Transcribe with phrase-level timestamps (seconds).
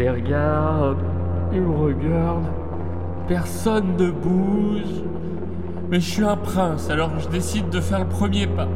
[0.00, 0.96] les regarde,
[1.52, 2.50] ils me regardent.
[3.28, 5.04] Personne ne bouge.
[5.90, 8.68] Mais je suis un prince, alors je décide de faire le premier pas.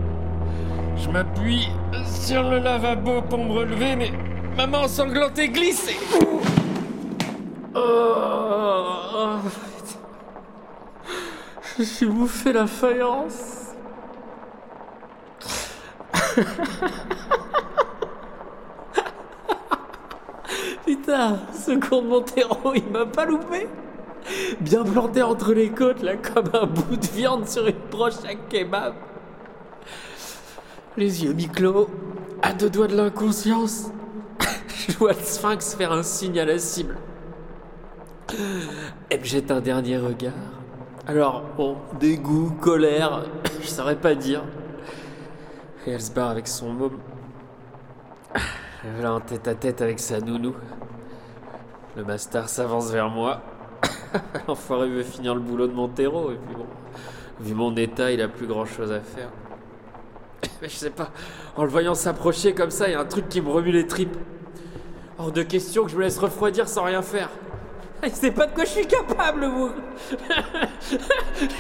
[0.97, 1.71] Je m'appuie
[2.05, 4.13] sur le lavabo pour me relever, mais
[4.57, 5.97] ma main ensanglantée glisse et...
[7.75, 7.81] Oh,
[9.15, 9.37] oh,
[11.79, 13.73] je suis bouffé la faïence.
[21.15, 23.69] Putain, ce de Montero, il m'a pas loupé
[24.61, 28.35] Bien planté entre les côtes, là, comme un bout de viande sur une broche à
[28.35, 28.95] kebab.
[30.97, 31.89] Les yeux mi-clos,
[32.43, 33.93] à deux doigts de l'inconscience.
[34.89, 36.97] Je vois le sphinx faire un signe à la cible.
[39.09, 40.33] Elle me jette un dernier regard.
[41.07, 43.23] Alors, bon, dégoût, colère,
[43.63, 44.43] je saurais pas dire.
[45.87, 46.99] Et elle se barre avec son môme.
[49.01, 50.55] Là, en tête à tête avec sa nounou.
[51.97, 53.41] Le master s'avance vers moi.
[54.49, 56.67] L'enfoiré veut finir le boulot de Montero, et puis bon,
[57.41, 59.29] vu mon état, il a plus grand chose à faire.
[60.63, 61.11] Mais je sais pas,
[61.57, 63.87] en le voyant s'approcher comme ça, il y a un truc qui me remue les
[63.87, 64.17] tripes.
[65.19, 67.31] Hors de question que je me laisse refroidir sans rien faire.
[68.03, 69.71] Il sait pas de quoi je suis capable, vous
[70.91, 70.97] Je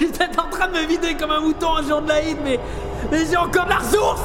[0.06, 2.58] suis en train de me vider comme un mouton un jour de l'Aïd, mais,
[3.12, 4.22] mais j'ai encore de la ressource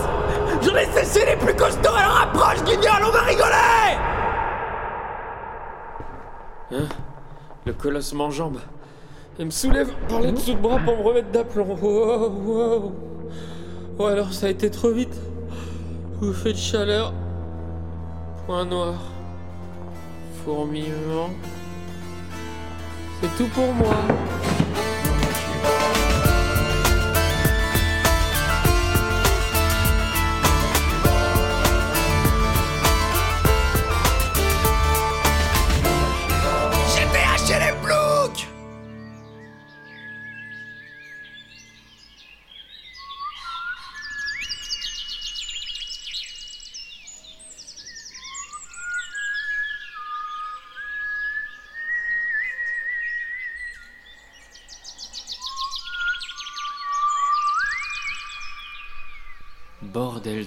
[0.64, 4.19] J'en ai séché les plus costauds, alors approche, guignol, on va rigoler
[6.72, 6.88] Hein
[7.66, 8.59] Le colosse m'enjambe.
[9.39, 11.76] Il me soulève par les dessous de bras pour me remettre d'aplomb.
[11.81, 12.95] Wow, wow.
[13.98, 15.16] Oh, alors ça a été trop vite.
[16.20, 17.14] Bouffée de chaleur.
[18.45, 18.95] Point noir.
[20.44, 21.30] Fourmillement.
[23.22, 23.95] C'est tout pour moi.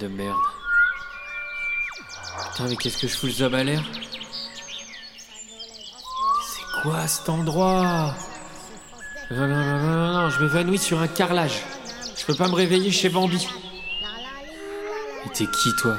[0.03, 0.37] De merde.
[2.51, 3.81] Putain, mais qu'est-ce que je fous le job à l'air?
[6.45, 8.13] C'est quoi cet endroit?
[9.31, 11.63] Non, non, non, non, non, je m'évanouis sur un carrelage.
[12.17, 13.47] Je peux pas me réveiller chez Bambi.
[15.33, 15.97] T'es qui, toi?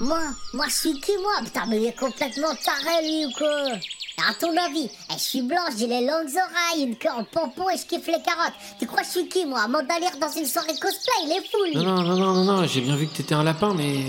[0.00, 0.20] Moi,
[0.52, 1.32] moi je suis qui moi?
[1.44, 3.78] Putain mais il est complètement taré lui ou quoi?
[4.18, 7.68] À ton avis, eh, je suis blanche, j'ai les longues oreilles, une queue en pompon
[7.68, 8.54] et je kiffe les carottes.
[8.78, 11.50] Tu crois que je suis qui moi Amanda Lear dans une soirée cosplay, il est
[11.50, 14.04] fou lui Non, non, non, non, non, j'ai bien vu que t'étais un lapin, mais...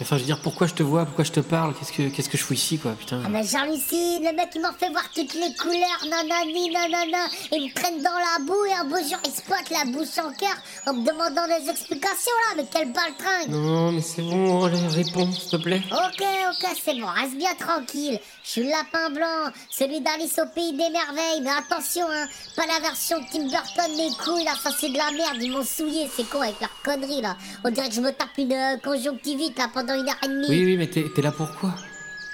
[0.00, 1.72] Enfin, je veux dire, pourquoi je te vois, pourquoi je te parle?
[1.74, 3.22] Qu'est-ce que, qu'est-ce que je fous ici, quoi, putain?
[3.24, 7.68] Ah mais j'hallucine, le mec il m'a fait voir toutes les couleurs, nanani, nanana, ils
[7.68, 10.56] me prennent dans la boue et un beau jour ils spotent la bouche en cœur
[10.88, 15.30] en me demandant des explications là, mais quel baltringue Non, mais c'est bon, allez, réponds,
[15.30, 15.82] s'il te plaît.
[15.92, 18.18] Ok, ok, c'est bon, reste bien tranquille.
[18.44, 21.40] Je suis le lapin blanc, celui d'Alice au pays des merveilles.
[21.40, 25.10] Mais attention, hein, pas la version Tim Burton, les couilles, là, ça c'est de la
[25.12, 27.38] merde, ils m'ont souillé, c'est con avec leurs conneries, là.
[27.64, 30.46] On dirait que je me tape une euh, conjonctivite, là, pendant une heure et demie.
[30.50, 31.70] Oui, oui, mais t'es, t'es là pourquoi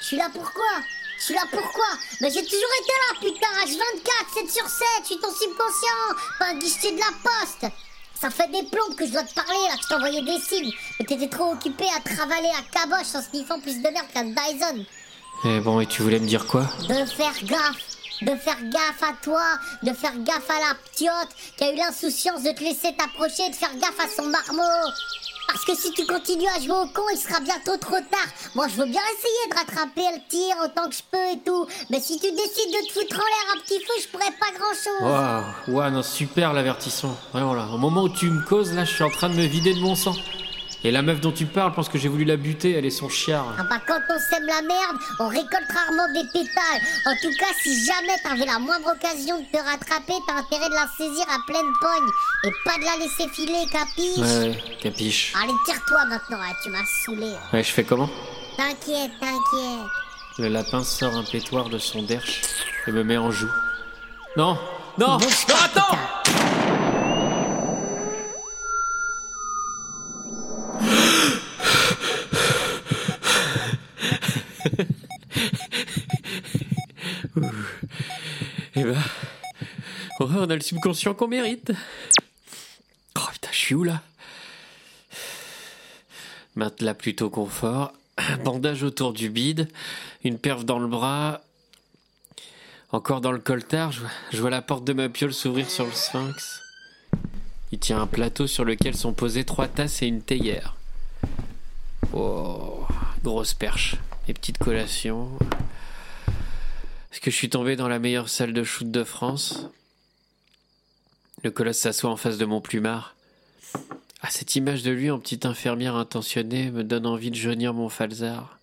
[0.01, 0.83] Je suis là pourquoi
[1.17, 1.87] Je suis là pourquoi
[2.21, 6.47] Mais j'ai toujours été là, putain, H24, 7 sur 7, je suis ton subconscient, pas
[6.47, 7.73] un guichet de la poste.
[8.21, 10.73] Ça fait des plombes que je dois te parler, là, que je t'envoyais des signes.
[10.99, 14.85] Mais t'étais trop occupé à travailler à caboche en sniffant plus de merde qu'un Dyson.
[15.45, 16.67] Eh bon, et tu voulais me dire quoi?
[16.89, 17.91] De faire gaffe
[18.23, 19.43] de faire gaffe à toi,
[19.83, 23.51] de faire gaffe à la ptiote qui a eu l'insouciance de te laisser t'approcher et
[23.51, 24.91] de faire gaffe à son marmot.
[25.47, 28.29] Parce que si tu continues à jouer au con, il sera bientôt trop tard.
[28.55, 31.67] Moi, je veux bien essayer de rattraper le tir autant que je peux et tout.
[31.91, 34.57] Mais si tu décides de te foutre en l'air un petit feu, je pourrais pas
[34.57, 35.03] grand-chose.
[35.03, 37.17] Waouh, waouh, non, super l'avertissement.
[37.33, 39.47] Vraiment là, au moment où tu me causes, là, je suis en train de me
[39.47, 40.15] vider de mon sang.
[40.83, 43.09] Et la meuf dont tu parles pense que j'ai voulu la buter, elle est son
[43.11, 43.55] chiard.
[43.59, 46.81] Ah bah quand on sème la merde, on récolte rarement des pétales.
[47.07, 50.75] En tout cas, si jamais t'avais la moindre occasion de te rattraper, t'as intérêt de
[50.75, 52.11] la saisir à pleine pogne.
[52.45, 55.35] Et pas de la laisser filer, capiche Ouais, ouais, capiche.
[55.43, 57.33] Allez, tire-toi maintenant, hein, tu m'as saoulé.
[57.53, 58.09] Ouais, je fais comment?
[58.57, 59.91] T'inquiète, t'inquiète.
[60.39, 62.41] Le lapin sort un pétoire de son derche
[62.87, 63.51] et me met en joue.
[64.37, 64.59] Non
[64.97, 65.99] Non Non, attends.
[78.81, 78.97] Eh ben,
[80.21, 81.71] on a le subconscient qu'on mérite.
[83.15, 84.01] Oh putain, je suis où là?
[86.57, 87.93] Matelas plutôt confort.
[88.17, 89.69] Un bandage autour du bide,
[90.25, 91.43] une perve dans le bras.
[92.91, 96.63] Encore dans le coltard, je vois, la porte de ma piole s'ouvrir sur le sphinx.
[97.73, 100.75] Il tient un plateau sur lequel sont posées trois tasses et une théière.
[102.15, 102.87] Oh,
[103.23, 103.97] grosse perche.
[104.27, 105.29] Et petite collation.
[107.13, 109.67] Est-ce que je suis tombé dans la meilleure salle de shoot de France?
[111.43, 113.17] Le colosse s'assoit en face de mon plumard.
[114.23, 117.89] Ah, cette image de lui en petite infirmière intentionnée me donne envie de jaunir mon
[117.89, 118.59] falzar.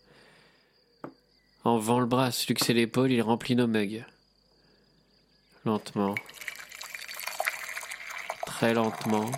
[1.63, 4.05] En vent le bras, luxer l'épaule, il remplit nos mugs.
[5.65, 6.15] Lentement.
[8.45, 9.29] Très lentement.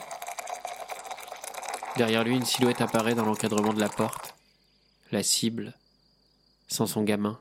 [1.97, 4.35] Derrière lui, une silhouette apparaît dans l'encadrement de la porte.
[5.11, 5.73] La cible,
[6.67, 7.39] sans son gamin.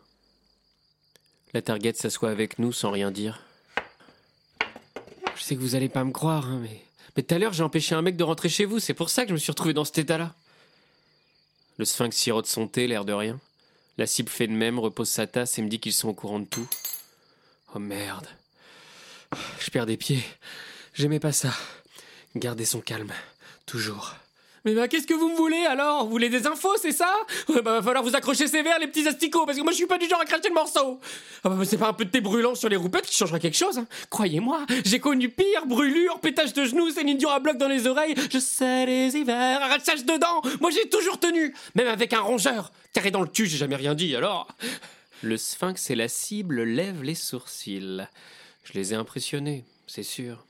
[1.55, 3.43] La target s'assoit avec nous sans rien dire.
[5.37, 6.83] Je sais que vous allez pas me croire, hein, mais.
[7.17, 9.23] Mais tout à l'heure, j'ai empêché un mec de rentrer chez vous, c'est pour ça
[9.23, 10.35] que je me suis retrouvé dans cet état-là.
[11.79, 13.41] Le sphinx sirote son thé, l'air de rien.
[13.97, 16.39] La cible fait de même, repose sa tasse et me dit qu'ils sont au courant
[16.39, 16.69] de tout.
[17.75, 18.29] Oh merde.
[19.59, 20.23] Je perds des pieds.
[20.95, 21.53] J'aimais pas ça.
[22.37, 23.13] Garder son calme.
[23.67, 24.15] Toujours.
[24.69, 26.05] Mais bah, qu'est-ce que vous me voulez alors?
[26.05, 27.11] Vous voulez des infos, c'est ça?
[27.49, 29.97] Bah, va falloir vous accrocher sévère, les petits asticots, parce que moi je suis pas
[29.97, 31.01] du genre à cracher le morceau.
[31.43, 33.57] Ah bah, c'est pas un peu de thé brûlant sur les roupettes qui changera quelque
[33.57, 33.87] chose, hein.
[34.11, 38.15] Croyez-moi, j'ai connu pire, brûlure, pétage de genoux, Céline Dion à bloc dans les oreilles,
[38.31, 42.71] je sais les hivers, arrachage dedans Moi j'ai toujours tenu, même avec un rongeur.
[42.93, 44.49] Carré dans le cul, j'ai jamais rien dit, alors.
[45.23, 48.07] Le sphinx et la cible lèvent les sourcils.
[48.65, 50.45] Je les ai impressionnés, c'est sûr.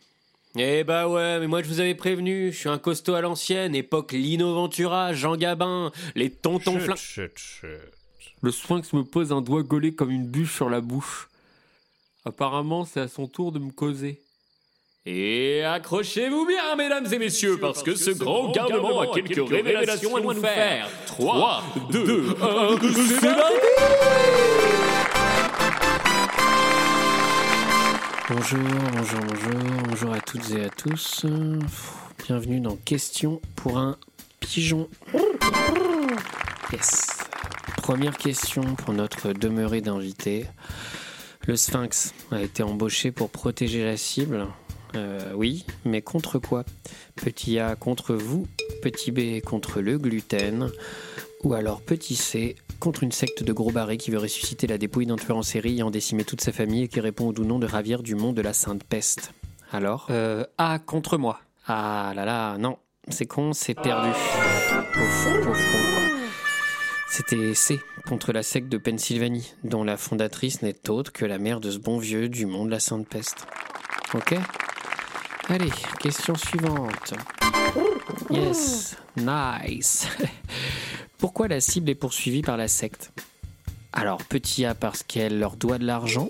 [0.61, 3.77] Eh bah ouais, mais moi je vous avais prévenu, je suis un costaud à l'ancienne,
[3.77, 7.31] époque Lino Ventura, Jean Gabin, les tontons flingues.
[8.43, 11.29] Le sphinx me pose un doigt gaulé comme une bûche sur la bouche.
[12.25, 14.21] Apparemment, c'est à son tour de me causer.
[15.07, 20.21] Et accrochez-vous bien, mesdames et messieurs, parce que ce grand garnement a quelques révélations à
[20.21, 20.89] nous faire.
[21.07, 21.63] 3,
[21.93, 22.79] 2, 1,
[23.21, 24.88] c'est
[28.31, 28.61] Bonjour,
[28.93, 31.25] bonjour, bonjour, bonjour à toutes et à tous.
[32.27, 33.97] Bienvenue dans Question pour un
[34.41, 34.91] pigeon.
[36.71, 37.07] Yes.
[37.79, 40.45] Première question pour notre demeuré d'invité.
[41.47, 44.47] Le sphinx a été embauché pour protéger la cible.
[44.95, 46.65] Euh, oui, mais contre quoi?
[47.17, 48.47] Petit A contre vous,
[48.83, 50.71] petit B contre le gluten,
[51.45, 55.07] ou alors petit C contre une secte de gros barrés qui veut ressusciter la dépouille
[55.07, 57.45] d'un tueur en série et en décimer toute sa famille et qui répond au doux
[57.45, 59.33] nom de Ravière du monde de la Sainte Peste.
[59.73, 60.07] Alors?
[60.11, 61.41] Euh, A contre moi.
[61.67, 62.79] Ah là là, non,
[63.09, 64.09] c'est con, c'est perdu.
[64.95, 65.99] Pauvre, pauvre con.
[67.11, 71.61] C'était C contre la secte de Pennsylvanie, dont la fondatrice n'est autre que la mère
[71.61, 73.47] de ce bon vieux du monde de la Sainte Peste.
[74.15, 74.35] Ok?
[75.49, 77.15] Allez, question suivante.
[78.31, 80.07] Yes, nice.
[81.19, 83.11] Pourquoi la cible est poursuivie par la secte?
[83.93, 86.29] Alors, petit A parce qu'elle leur doit de l'argent?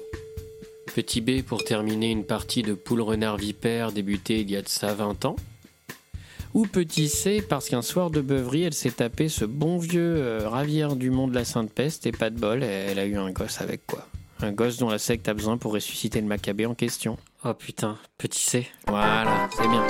[0.95, 4.69] Petit B pour terminer une partie de poule renard vipère débutée il y a de
[4.69, 5.37] ça 20 ans?
[6.55, 10.49] Ou petit C parce qu'un soir de beuverie, elle s'est tapé ce bon vieux euh,
[10.49, 13.31] ravière du monde de la Sainte Peste et pas de bol, elle a eu un
[13.31, 14.07] gosse avec quoi.
[14.41, 17.19] Un gosse dont la secte a besoin pour ressusciter le macabé en question.
[17.45, 18.67] Oh putain, petit C.
[18.87, 19.87] Voilà, c'est bien.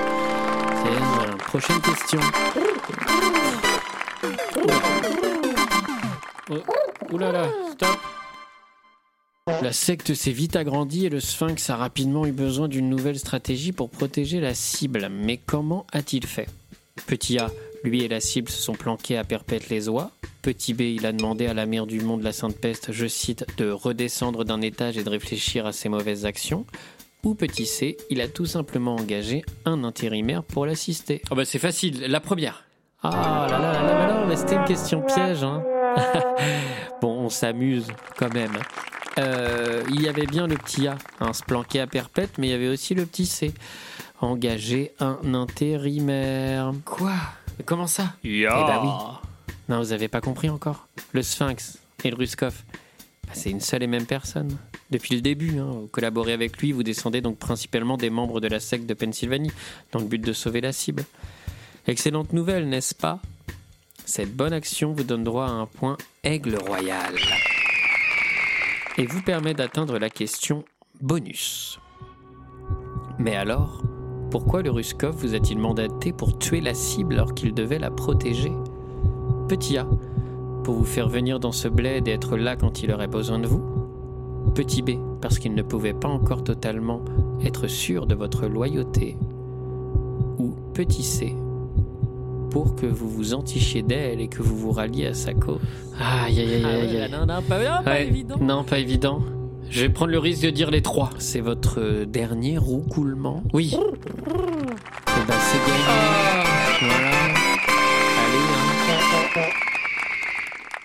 [0.83, 1.37] C'est bien.
[1.37, 2.21] Prochaine question.
[6.51, 6.57] Oh,
[7.73, 7.99] stop.
[9.63, 13.73] La secte s'est vite agrandie et le sphinx a rapidement eu besoin d'une nouvelle stratégie
[13.73, 15.09] pour protéger la cible.
[15.11, 16.49] Mais comment a-t-il fait?
[17.07, 17.51] Petit A,
[17.85, 20.11] lui et la cible se sont planqués à perpète les oies.
[20.43, 23.47] Petit B, il a demandé à la mère du monde, la Sainte Peste, je cite,
[23.57, 26.67] de redescendre d'un étage et de réfléchir à ses mauvaises actions.
[27.25, 31.23] Ou petit C, il a tout simplement engagé un intérimaire pour l'assister.
[31.31, 32.68] Oh bah c'est facile, la première.
[33.03, 35.63] Ah là là là là, mais non, mais c'était une question piège, hein.
[37.01, 37.87] bon, on s'amuse
[38.17, 38.59] quand même.
[39.19, 42.51] Euh, il y avait bien le petit A, hein, se planquer à perpète, mais il
[42.51, 43.55] y avait aussi le petit C.
[44.21, 46.73] Engager un intérimaire.
[46.85, 47.13] Quoi?
[47.57, 48.15] Mais Comment ça?
[48.25, 49.55] Eh bah oui.
[49.69, 50.89] Non, vous avez pas compris encore.
[51.13, 52.63] Le Sphinx et le Ruskov,
[53.27, 54.57] bah, c'est une seule et même personne.
[54.91, 58.49] Depuis le début, hein, vous collaborez avec lui, vous descendez donc principalement des membres de
[58.49, 59.53] la secte de Pennsylvanie,
[59.93, 61.05] dans le but de sauver la cible.
[61.89, 63.19] Excellente nouvelle, n'est-ce pas?
[64.05, 67.15] Cette bonne action vous donne droit à un point aigle royal.
[68.99, 70.67] Et vous permet d'atteindre la question
[71.01, 71.81] bonus.
[73.19, 73.83] Mais alors,
[74.31, 78.53] pourquoi le Ruskov vous a-t-il mandaté pour tuer la cible alors qu'il devait la protéger?
[79.49, 79.87] Petit A,
[80.65, 83.47] pour vous faire venir dans ce bled et être là quand il aurait besoin de
[83.47, 83.65] vous
[84.55, 84.91] Petit B,
[85.23, 87.03] parce qu'il ne pouvait pas encore totalement
[87.43, 89.17] être sûr de votre loyauté
[90.39, 91.35] Ou petit C,
[92.51, 95.61] pour que vous vous entichiez d'elle et que vous vous ralliez à sa cause.
[96.01, 97.11] Aïe, aïe, aïe, Ah aïe, aïe.
[97.11, 98.37] non, non, pas, non, pas Ouais, évident.
[98.41, 99.21] Non, pas évident.
[99.71, 101.11] Je vais prendre le risque de dire les trois.
[101.19, 103.75] C'est votre euh, dernier roucoulement Oui.
[103.75, 103.77] Eh
[105.27, 105.85] ben, c'est gagné.
[106.81, 107.11] Voilà.
[107.11, 108.45] Allez,
[109.37, 109.43] hein.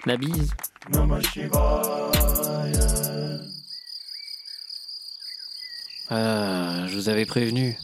[0.05, 0.49] La bise.
[6.09, 7.77] Ah, je vous avais prévenu.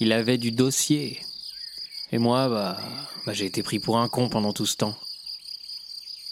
[0.00, 1.20] Il avait du dossier.
[2.12, 2.78] Et moi, bah,
[3.24, 4.96] bah, j'ai été pris pour un con pendant tout ce temps.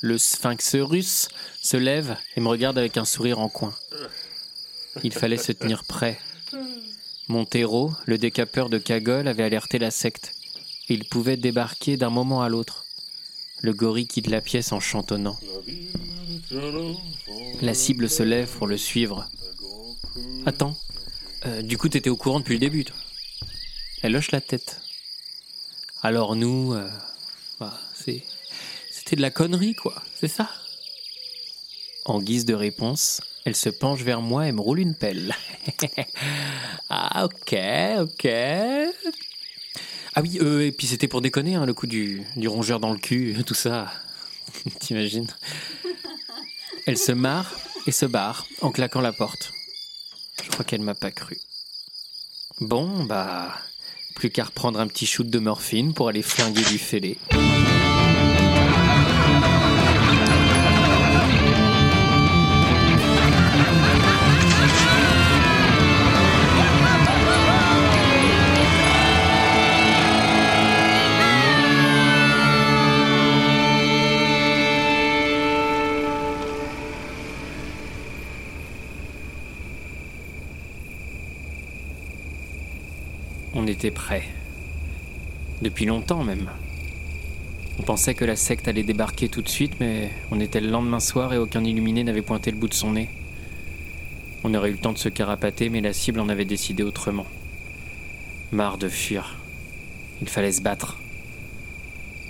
[0.00, 1.28] Le sphinx russe
[1.62, 3.74] se lève et me regarde avec un sourire en coin.
[5.02, 6.18] Il fallait se tenir prêt.
[7.28, 10.34] Montero, le décapeur de Cagole, avait alerté la secte.
[10.88, 12.84] Il pouvait débarquer d'un moment à l'autre.
[13.62, 15.38] Le gorille quitte la pièce en chantonnant.
[17.62, 19.26] La cible se lève pour le suivre.
[20.44, 20.76] Attends,
[21.46, 22.84] euh, du coup t'étais au courant depuis le début,
[24.02, 24.83] Elle hoche la tête.
[26.04, 26.86] Alors nous, euh,
[27.58, 30.50] bah, c'était de la connerie, quoi, c'est ça?
[32.04, 35.34] En guise de réponse, elle se penche vers moi et me roule une pelle.
[36.90, 37.56] ah, ok,
[38.00, 38.28] ok.
[40.14, 42.92] Ah oui, euh, et puis c'était pour déconner, hein, le coup du, du rongeur dans
[42.92, 43.90] le cul, tout ça.
[44.80, 45.28] T'imagines?
[46.84, 47.50] Elle se marre
[47.86, 49.54] et se barre en claquant la porte.
[50.42, 51.38] Je crois qu'elle m'a pas cru.
[52.60, 53.56] Bon, bah,
[54.14, 57.18] plus qu'à reprendre un petit shoot de morphine pour aller flinguer du fêlé.
[83.64, 84.24] On était prêts.
[85.62, 86.50] Depuis longtemps même.
[87.78, 91.00] On pensait que la secte allait débarquer tout de suite, mais on était le lendemain
[91.00, 93.08] soir et aucun illuminé n'avait pointé le bout de son nez.
[94.42, 97.24] On aurait eu le temps de se carapater, mais la cible en avait décidé autrement.
[98.52, 99.38] Marre de fuir.
[100.20, 100.98] Il fallait se battre.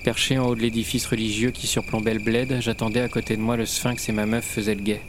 [0.04, 3.56] Perché en haut de l'édifice religieux qui surplombait le bled, j'attendais à côté de moi
[3.56, 5.02] le sphinx et ma meuf faisaient le guet.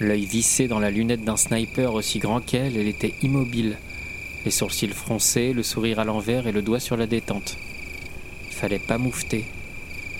[0.00, 3.76] L'œil vissé dans la lunette d'un sniper aussi grand qu'elle, elle était immobile,
[4.46, 7.58] les sourcils froncés, le sourire à l'envers et le doigt sur la détente.
[8.48, 9.44] Fallait pas moufter.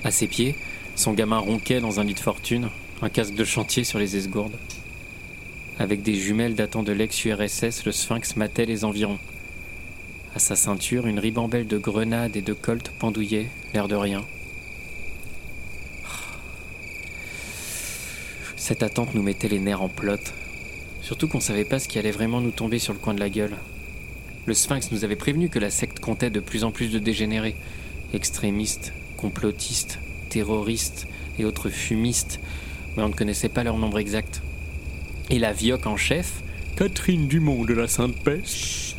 [0.02, 0.56] À ses pieds,
[0.97, 2.68] son gamin ronquait dans un lit de fortune,
[3.02, 4.59] un casque de chantier sur les esgourdes.
[5.78, 9.21] Avec des jumelles datant de l'ex-URSS, le sphinx matait les environs.
[10.35, 14.25] À sa ceinture, une ribambelle de grenades et de colts pendouillait, l'air de rien.
[18.56, 20.18] Cette attente nous mettait les nerfs en plot.
[21.00, 23.30] Surtout qu'on savait pas ce qui allait vraiment nous tomber sur le coin de la
[23.30, 23.56] gueule.
[24.47, 27.57] Le Sphinx nous avait prévenu que la secte comptait de plus en plus de dégénérés,
[28.15, 29.99] extrémistes, complotistes,
[30.31, 32.38] terroristes et autres fumistes,
[32.97, 34.43] mais on ne connaissait pas leur nombre exact.
[35.31, 36.43] Et la vioque en chef,
[36.76, 38.97] Catherine Dumont de la Sainte-Peste,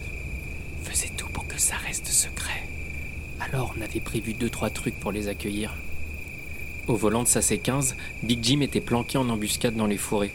[0.83, 2.63] faisait tout pour que ça reste secret.
[3.39, 5.75] Alors on avait prévu deux trois trucs pour les accueillir.
[6.87, 10.33] Au volant de sa C15, Big Jim était planqué en embuscade dans les fourrés.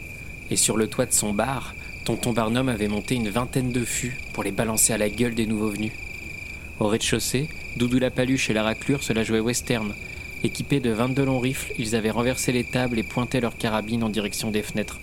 [0.51, 4.19] Et sur le toit de son bar, Tonton Barnum avait monté une vingtaine de fûts
[4.33, 5.93] pour les balancer à la gueule des nouveaux venus.
[6.81, 9.95] Au rez-de-chaussée, Doudou la paluche et la raclure se la jouaient western.
[10.43, 14.09] Équipés de 22 longs rifles, ils avaient renversé les tables et pointé leurs carabines en
[14.09, 14.99] direction des fenêtres.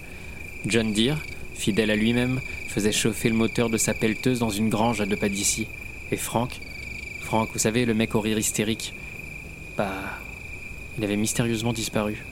[0.65, 1.19] John Deere,
[1.53, 5.15] fidèle à lui-même, faisait chauffer le moteur de sa pelleteuse dans une grange à deux
[5.15, 5.67] pas d'ici.
[6.11, 6.59] Et Franck,
[7.21, 8.93] Franck, vous savez, le mec au rire hystérique,
[9.77, 9.93] bah,
[10.97, 12.25] il avait mystérieusement disparu.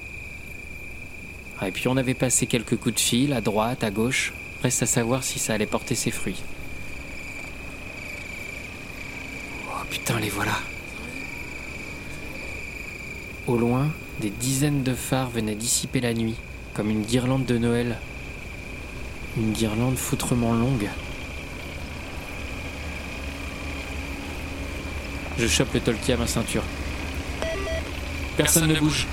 [1.66, 4.34] Et puis on avait passé quelques coups de fil à droite, à gauche,
[4.68, 6.44] à savoir si ça allait porter ses fruits.
[9.68, 10.60] Oh putain, les voilà.
[13.48, 16.36] Au loin, des dizaines de phares venaient dissiper la nuit,
[16.74, 17.98] comme une guirlande de Noël.
[19.38, 20.90] Une guirlande foutrement longue.
[25.38, 26.64] Je chope le talkie à ma ceinture.
[28.36, 29.08] Personne ne bouge.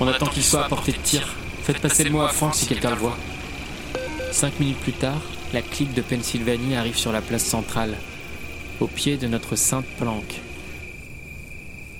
[0.00, 1.34] On attend qu'il soit à portée de tir.
[1.62, 3.16] Faites passer le mot à Franck si quelqu'un le voit.
[4.38, 5.20] Cinq minutes plus tard,
[5.52, 7.96] la clique de Pennsylvanie arrive sur la place centrale,
[8.78, 10.42] au pied de notre sainte planque.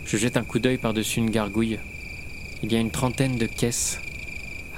[0.07, 1.81] Je jette un coup d'œil par-dessus une gargouille.
[2.63, 3.99] Il y a une trentaine de caisses.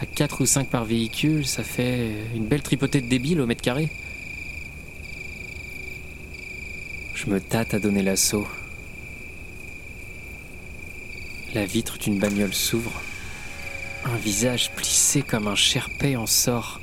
[0.01, 3.61] À quatre ou cinq par véhicule, ça fait une belle tripotée de débiles au mètre
[3.61, 3.91] carré.
[7.13, 8.49] Je me tâte à donner l'assaut.
[11.53, 13.03] La vitre d'une bagnole s'ouvre.
[14.07, 16.81] Un visage plissé comme un sherpé en sort.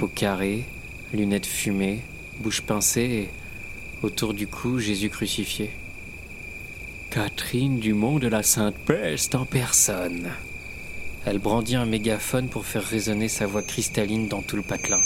[0.00, 0.64] Coupe au carré,
[1.12, 2.00] lunettes fumées,
[2.38, 3.28] bouche pincée et
[4.02, 5.68] autour du cou Jésus crucifié.
[7.10, 10.30] Catherine Dumont de la Sainte-Peste en personne.
[11.26, 15.00] Elle brandit un mégaphone pour faire résonner sa voix cristalline dans tout le patelin.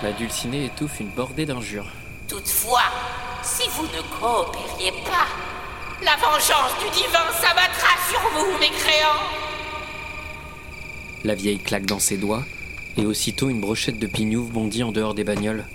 [0.00, 1.90] La dulcinée étouffe une bordée d'injures.
[2.28, 2.84] Toutefois,
[3.42, 5.26] si vous ne coopériez pas,
[6.04, 9.24] la vengeance du divin s'abattra sur vous, mécréants.
[11.24, 12.44] La vieille claque dans ses doigts,
[12.96, 15.66] et aussitôt une brochette de pignouf bondit en dehors des bagnoles.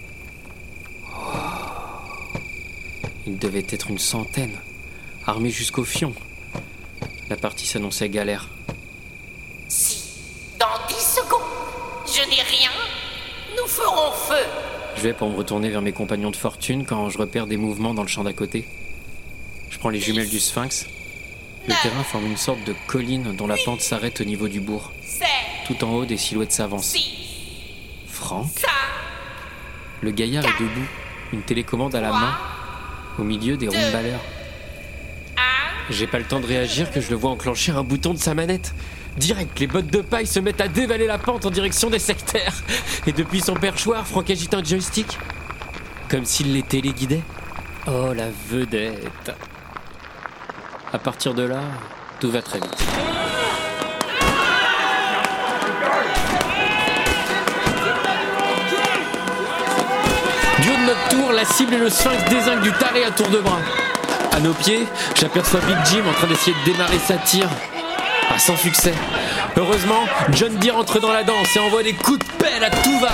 [1.05, 1.33] Oh.
[3.27, 4.57] Il devait être une centaine,
[5.27, 6.13] armés jusqu'au fion.
[7.29, 8.47] La partie s'annonçait galère.
[13.83, 14.45] Ferons feu.
[14.95, 17.93] Je vais pour me retourner vers mes compagnons de fortune quand je repère des mouvements
[17.93, 18.67] dans le champ d'à côté.
[19.69, 20.87] Je prends les jumelles du sphinx.
[21.67, 24.91] Le terrain forme une sorte de colline dont la pente s'arrête au niveau du bourg.
[25.65, 26.95] Tout en haut, des silhouettes s'avancent.
[28.07, 28.47] Franck
[30.01, 30.87] Le gaillard est debout,
[31.31, 32.37] une télécommande à la main,
[33.17, 34.19] au milieu des rumbaleurs.
[35.37, 35.93] un.
[35.93, 38.33] J'ai pas le temps de réagir que je le vois enclencher un bouton de sa
[38.33, 38.73] manette.
[39.17, 42.53] Direct, les bottes de paille se mettent à dévaler la pente en direction des sectaires.
[43.05, 45.17] Et depuis son perchoir, Franck agite un joystick.
[46.09, 47.21] Comme s'il les téléguidait.
[47.87, 49.31] Oh la vedette.
[50.91, 51.61] À partir de là,
[52.19, 52.77] tout va très vite.
[60.59, 63.39] Du de notre tour, la cible et le sphinx désingue du taré à tour de
[63.39, 63.59] bras.
[64.31, 67.49] À nos pieds, j'aperçois Big Jim en train d'essayer de démarrer sa tire.
[68.29, 68.93] Ah, sans succès.
[69.57, 72.99] Heureusement, John Deere entre dans la danse et envoie des coups de pelle à tout
[72.99, 73.11] va.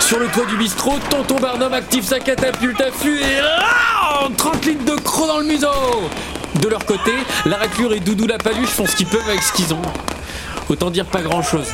[0.00, 4.64] Sur le toit du bistrot, Tonton Barnum active sa catapulte à fût et ah, 30
[4.66, 5.68] litres de croc dans le museau.
[6.60, 7.12] De leur côté,
[7.46, 9.82] la raclure et Doudou la paluche font ce qu'ils peuvent avec ce qu'ils ont.
[10.68, 11.68] Autant dire pas grand chose.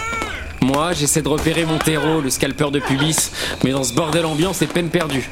[0.60, 4.52] Moi, j'essaie de repérer mon terreau, le scalpeur de pubis, mais dans ce bordel ambiant,
[4.52, 5.28] c'est peine perdue.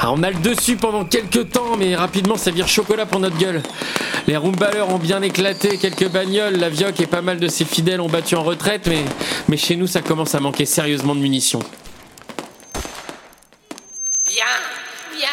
[0.00, 3.38] Ah, on a le dessus pendant quelques temps, mais rapidement ça vire chocolat pour notre
[3.38, 3.62] gueule.
[4.28, 8.00] Les rumbaleurs ont bien éclaté, quelques bagnoles, la Vioque et pas mal de ses fidèles
[8.00, 9.04] ont battu en retraite, mais,
[9.48, 11.58] mais chez nous ça commence à manquer sérieusement de munitions.
[14.24, 14.44] Bien,
[15.16, 15.28] bien.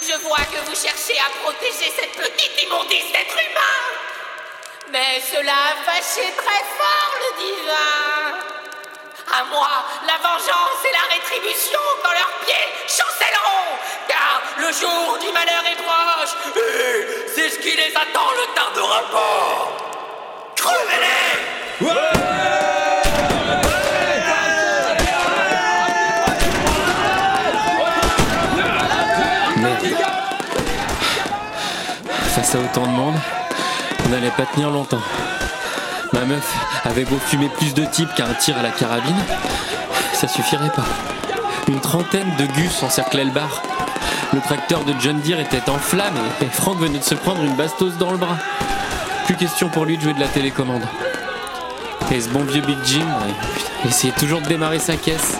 [0.00, 3.78] Je vois que vous cherchez à protéger cette petite immondice d'être humain.
[4.90, 8.71] Mais cela a fâché très fort le divin.
[9.34, 9.68] À moi,
[10.06, 13.78] la vengeance et la rétribution quand leurs pieds chancelleront.
[14.06, 16.34] Car le jour du malheur est proche.
[16.54, 19.72] Et c'est ce qui les attend, le tardera pas.
[20.56, 21.22] Crevez-les.
[32.34, 33.14] Face à autant de monde,
[34.04, 35.00] on n'allait pas tenir longtemps.
[36.12, 39.16] Ma meuf avait beau fumer plus de types qu'un tir à la carabine,
[40.12, 40.84] ça suffirait pas.
[41.68, 43.62] Une trentaine de gus encerclaient le bar.
[44.34, 47.54] Le tracteur de John Deere était en flammes et Franck venait de se prendre une
[47.54, 48.38] bastos dans le bras.
[49.26, 50.82] Plus question pour lui de jouer de la télécommande.
[52.10, 53.06] Et ce bon vieux Big Jim,
[53.84, 55.38] il essayait toujours de démarrer sa caisse.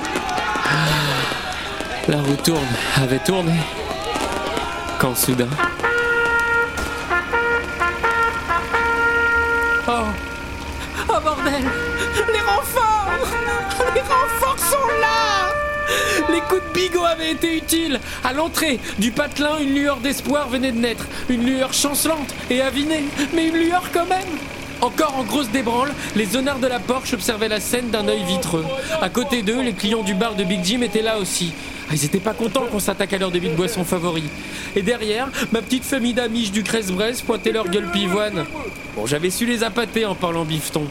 [2.09, 3.53] La roue tourne, avait tourné.
[4.99, 5.49] Quand soudain.
[16.49, 20.79] Coups de bigot avaient été utiles À l'entrée du patelin, une lueur d'espoir venait de
[20.79, 21.07] naître.
[21.29, 24.39] Une lueur chancelante et avinée, mais une lueur quand même
[24.83, 28.65] encore en grosse débranle, les honnards de la Porsche observaient la scène d'un œil vitreux.
[29.01, 31.53] À côté d'eux, les clients du bar de Big Jim étaient là aussi.
[31.89, 34.25] Ah, Ils étaient pas contents qu'on s'attaque à leur débit de boisson favori.
[34.75, 38.45] Et derrière, ma petite famille d'amiches du Cresse-Bresse pointait leur gueule pivoine.
[38.97, 40.83] Bon, j'avais su les appâter en parlant bifton.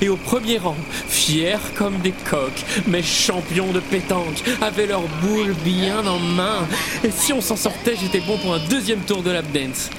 [0.00, 0.76] Et au premier rang,
[1.08, 6.66] fiers comme des coqs, mes champions de pétanque avaient leurs boules bien en main.
[7.04, 9.90] Et si on s'en sortait, j'étais bon pour un deuxième tour de lap dance.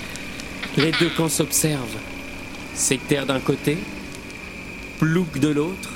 [0.78, 1.98] Les deux camps s'observent.
[2.74, 3.78] Sectaire d'un côté,
[5.00, 5.92] plouc de l'autre.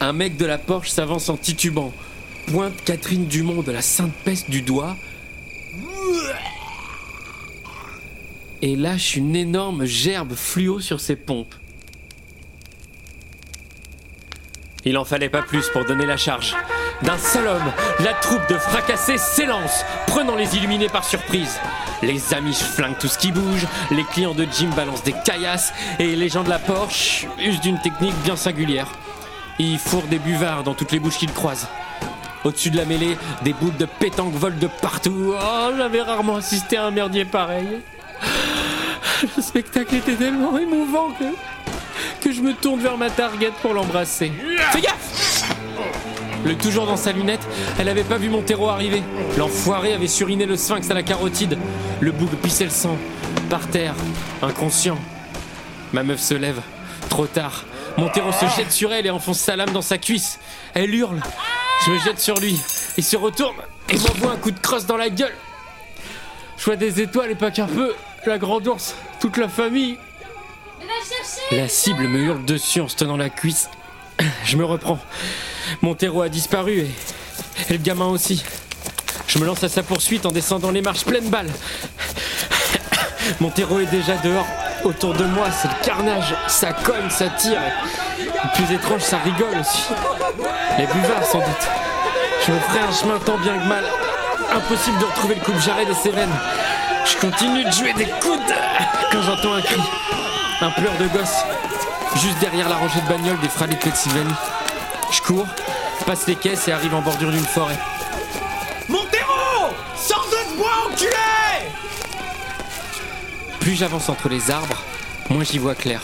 [0.00, 1.92] Un mec de la Porsche s'avance en titubant,
[2.46, 4.96] pointe Catherine Dumont de la Sainte Peste du doigt
[8.62, 11.54] et lâche une énorme gerbe fluo sur ses pompes.
[14.86, 16.54] Il en fallait pas plus pour donner la charge.
[17.02, 17.72] D'un seul homme,
[18.04, 21.58] la troupe de fracassés s'élance, prenant les illuminés par surprise.
[22.02, 26.14] Les amis flinguent tout ce qui bouge, les clients de Jim balancent des caillasses et
[26.14, 28.86] les gens de la Porsche usent d'une technique bien singulière.
[29.58, 31.68] Ils fourrent des buvards dans toutes les bouches qu'ils croisent.
[32.44, 35.34] Au-dessus de la mêlée, des boules de pétanque volent de partout.
[35.36, 37.80] Oh, j'avais rarement assisté à un merdier pareil.
[39.36, 41.24] Le spectacle était tellement émouvant que,
[42.26, 44.32] que je me tourne vers ma target pour l'embrasser.
[44.72, 45.44] Fais gaffe
[46.44, 47.46] Le toujours dans sa lunette,
[47.78, 49.04] elle avait pas vu mon terreau arriver.
[49.38, 51.56] L'enfoiré avait suriné le sphinx à la carotide.
[52.00, 52.98] Le bouc pissait le sang.
[53.48, 53.94] Par terre,
[54.42, 54.98] inconscient.
[55.92, 56.60] Ma meuf se lève.
[57.08, 57.64] Trop tard.
[57.96, 60.40] Montero se jette sur elle et enfonce sa lame dans sa cuisse.
[60.74, 61.20] Elle hurle.
[61.84, 62.58] Je me jette sur lui.
[62.98, 63.54] Il se retourne
[63.88, 65.36] et m'envoie un coup de crosse dans la gueule.
[66.58, 67.94] Je vois des étoiles et pas qu'un peu.
[68.26, 69.96] La grande ours, toute la famille.
[71.52, 73.68] La cible me hurle dessus en se tenant la cuisse.
[74.44, 74.98] Je me reprends.
[75.82, 76.90] Montero a disparu et,
[77.70, 78.44] le gamin aussi.
[79.26, 81.50] Je me lance à sa poursuite en descendant les marches pleines balles.
[83.40, 84.46] Montero est déjà dehors.
[84.84, 86.34] Autour de moi, c'est le carnage.
[86.48, 87.60] Ça cogne, ça tire.
[88.18, 89.82] Le plus étrange, ça rigole aussi.
[90.78, 91.68] Les buvards, sans doute.
[92.46, 93.84] Je me ferai un chemin tant bien que mal.
[94.54, 96.36] Impossible de retrouver le coupe-jarret de ses veines.
[97.04, 98.54] Je continue de jouer des coudes
[99.10, 99.80] quand j'entends un cri.
[100.60, 101.36] Un pleur de gosse.
[102.16, 104.32] Juste derrière la rangée de bagnoles des frères de Pennsylvanie.
[105.12, 105.46] Je cours,
[106.06, 107.78] passe les caisses et arrive en bordure d'une forêt.
[108.88, 111.10] Montero Sors de bois, enculé
[113.60, 114.82] Plus j'avance entre les arbres,
[115.28, 116.00] moins j'y vois clair.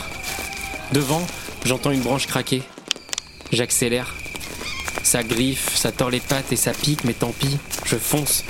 [0.93, 1.27] Devant,
[1.65, 2.63] j'entends une branche craquer.
[3.53, 4.15] J'accélère.
[5.03, 8.45] Ça griffe, ça tord les pattes et ça pique, mais tant pis, je fonce.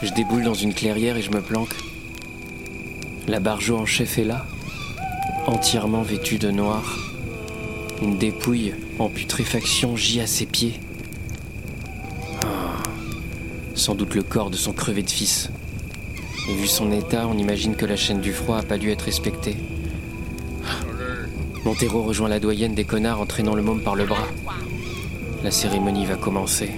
[0.00, 1.74] Je déboule dans une clairière et je me planque.
[3.26, 4.46] La barjo en chef est là,
[5.46, 6.98] entièrement vêtue de noir.
[8.00, 10.78] Une dépouille en putréfaction gît à ses pieds.
[12.44, 12.80] Ah,
[13.74, 15.50] sans doute le corps de son crevé de fils.
[16.48, 19.02] Et vu son état, on imagine que la chaîne du froid a pas dû être
[19.02, 19.56] respectée.
[21.64, 24.28] Montero rejoint la doyenne des connards en traînant le môme par le bras.
[25.42, 26.70] La cérémonie va commencer.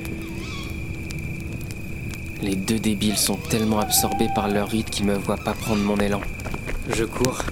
[2.43, 5.97] Les deux débiles sont tellement absorbés par leur rite qu'ils me voient pas prendre mon
[5.97, 6.23] élan.
[6.89, 7.43] Je cours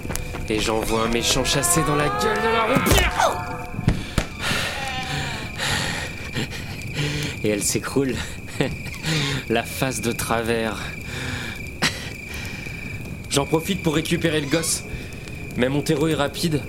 [0.48, 3.00] et j'envoie un méchant chassé dans la gueule de la roupie.
[7.44, 8.14] Et elle s'écroule.
[9.50, 10.82] la face de travers.
[13.30, 14.84] J'en profite pour récupérer le gosse.
[15.56, 16.62] Mais Montero est rapide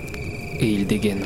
[0.58, 1.24] et il dégaine.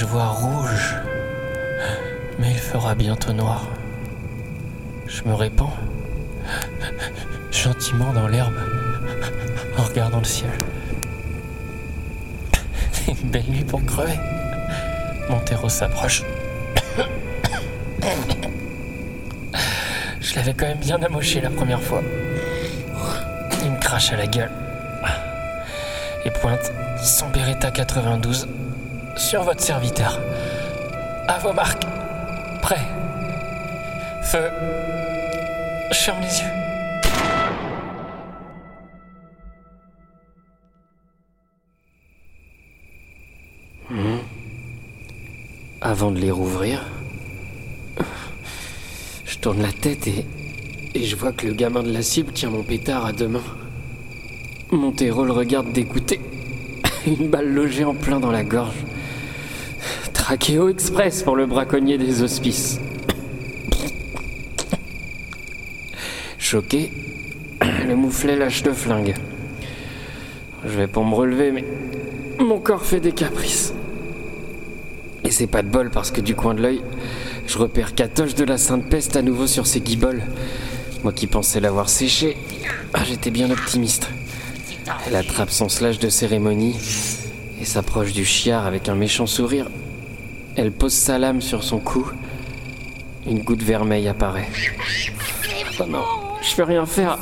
[0.00, 0.96] Je vois rouge,
[2.38, 3.68] mais il fera bientôt noir.
[5.06, 5.74] Je me répands
[7.50, 8.54] gentiment dans l'herbe
[9.76, 10.52] en regardant le ciel.
[13.08, 14.18] Une belle nuit pour crever.
[15.28, 16.22] Montero s'approche.
[20.22, 22.00] Je l'avais quand même bien amoché la première fois.
[23.62, 24.50] Il me crache à la gueule.
[26.24, 28.48] Et pointe son Beretta 92
[29.20, 30.18] sur votre serviteur.
[31.28, 31.84] À vos marques.
[32.62, 32.80] Prêt.
[34.22, 34.50] Feu.
[35.92, 36.46] Je ferme les yeux.
[45.82, 46.86] Avant de les rouvrir,
[49.24, 50.24] je tourne la tête et,
[50.94, 53.42] et je vois que le gamin de la cible tient mon pétard à deux mains.
[54.70, 56.20] Montero le regarde dégoûté.
[57.06, 58.76] Une balle logée en plein dans la gorge.
[60.30, 62.78] Trachéo express pour le braconnier des hospices.
[66.38, 66.92] Choqué,
[67.88, 69.16] le mouflet lâche le flingue.
[70.64, 71.64] Je vais pour me relever, mais
[72.38, 73.74] mon corps fait des caprices.
[75.24, 76.80] Et c'est pas de bol parce que du coin de l'œil,
[77.48, 80.22] je repère Catoche de la Sainte Peste à nouveau sur ses guiboles.
[81.02, 82.36] Moi qui pensais l'avoir séché,
[82.94, 84.08] ah, j'étais bien optimiste.
[85.08, 86.76] Elle attrape son slash de cérémonie
[87.60, 89.66] et s'approche du chiard avec un méchant sourire.
[90.60, 92.06] Elle pose sa lame sur son cou.
[93.26, 94.50] Une goutte vermeille apparaît.
[95.80, 96.04] Oh non,
[96.42, 97.16] je peux rien faire.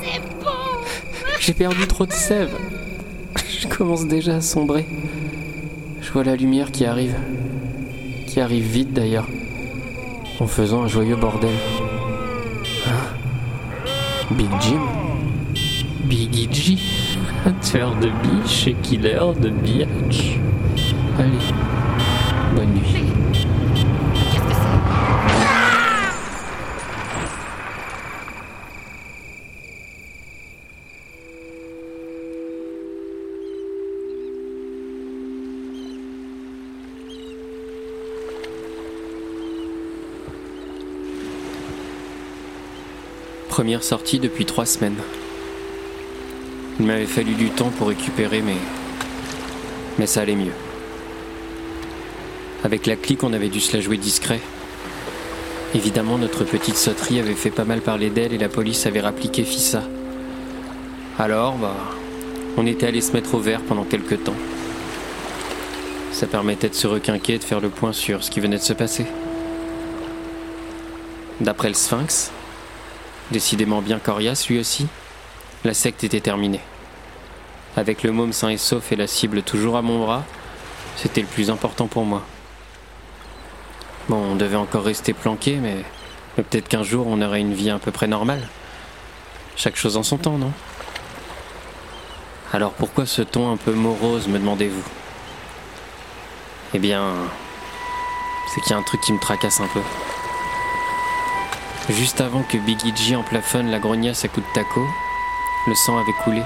[1.38, 2.50] J'ai perdu trop de sève.
[3.48, 4.86] Je commence déjà à sombrer.
[6.00, 7.14] Je vois la lumière qui arrive.
[8.26, 9.28] Qui arrive vite d'ailleurs.
[10.40, 11.54] En faisant un joyeux bordel.
[12.88, 12.90] Hein?
[14.32, 14.80] Big Jim?
[16.06, 16.76] Biggie G?
[17.62, 20.40] Tueur de biche et killer de biatch.
[21.20, 21.30] Allez,
[43.58, 44.94] Première sortie depuis trois semaines.
[46.78, 48.54] Il m'avait fallu du temps pour récupérer, mais.
[49.98, 50.52] Mais ça allait mieux.
[52.62, 54.38] Avec la clique, on avait dû se la jouer discret.
[55.74, 59.42] Évidemment, notre petite sauterie avait fait pas mal parler d'elle et la police avait rappliqué
[59.42, 59.82] Fissa.
[61.18, 61.74] Alors, bah.
[62.56, 64.38] On était allé se mettre au vert pendant quelques temps.
[66.12, 68.62] Ça permettait de se requinquer et de faire le point sur ce qui venait de
[68.62, 69.06] se passer.
[71.40, 72.30] D'après le Sphinx,
[73.30, 74.88] décidément bien coriace lui aussi,
[75.64, 76.60] la secte était terminée.
[77.76, 80.24] Avec le môme sain et sauf et la cible toujours à mon bras,
[80.96, 82.22] c'était le plus important pour moi.
[84.08, 85.76] Bon, on devait encore rester planqué, mais,
[86.36, 88.48] mais peut-être qu'un jour on aurait une vie à peu près normale.
[89.56, 90.52] Chaque chose en son temps, non?
[92.52, 94.82] Alors pourquoi ce ton un peu morose, me demandez-vous?
[96.74, 97.14] Eh bien,
[98.48, 99.80] c'est qu'il y a un truc qui me tracasse un peu.
[101.88, 104.86] Juste avant que Biggie G en plafonne la grognasse à coups de taco,
[105.66, 106.42] le sang avait coulé.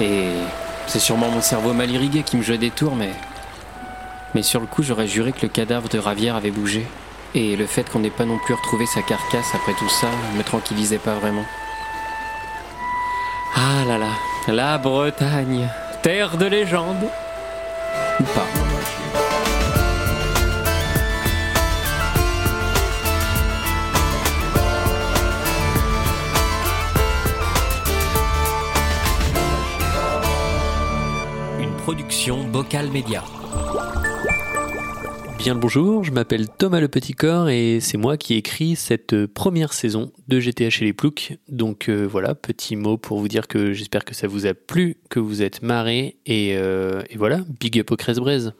[0.00, 0.34] Et
[0.86, 3.10] c'est sûrement mon cerveau mal irrigué qui me jouait des tours, mais.
[4.34, 6.86] Mais sur le coup, j'aurais juré que le cadavre de Ravière avait bougé.
[7.34, 10.42] Et le fait qu'on n'ait pas non plus retrouvé sa carcasse après tout ça me
[10.42, 11.44] tranquillisait pas vraiment.
[13.56, 14.12] Ah là là,
[14.46, 15.68] la Bretagne,
[16.02, 17.10] terre de légende.
[32.52, 33.22] Bocal Média.
[35.38, 39.12] Bien le bonjour, je m'appelle Thomas Le Petit Corps et c'est moi qui écris cette
[39.12, 41.34] euh, première saison de GTA chez les Ploucs.
[41.48, 44.96] Donc euh, voilà, petit mot pour vous dire que j'espère que ça vous a plu,
[45.10, 48.54] que vous êtes marrés et, euh, et voilà, big up au Cresse-Braise.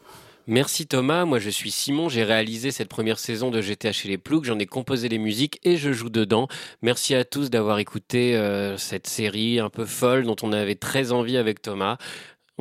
[0.51, 4.17] Merci Thomas, moi je suis Simon, j'ai réalisé cette première saison de GTA chez les
[4.17, 6.47] Ploucs, j'en ai composé les musiques et je joue dedans.
[6.81, 11.11] Merci à tous d'avoir écouté euh, cette série un peu folle dont on avait très
[11.11, 11.97] envie avec Thomas.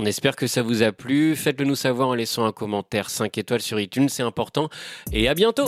[0.01, 3.37] On espère que ça vous a plu, faites-le nous savoir en laissant un commentaire 5
[3.37, 4.69] étoiles sur iTunes, c'est important.
[5.11, 5.65] Et à bientôt.